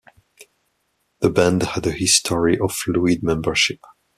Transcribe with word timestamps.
The 1.19 1.29
band 1.29 1.61
had 1.61 1.85
a 1.85 1.91
history 1.91 2.57
of 2.57 2.73
fluid 2.73 3.21
membership. 3.21 3.77